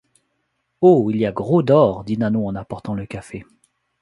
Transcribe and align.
Oh! 0.81 1.11
il 1.11 1.17
y 1.17 1.27
a 1.27 1.31
gros 1.31 1.61
d’or, 1.61 2.03
dit 2.03 2.17
Nanon 2.17 2.47
en 2.47 2.55
apportant 2.55 2.95
le 2.95 3.05
café. 3.05 3.45